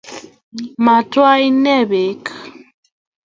[0.83, 2.25] Matwae inne beek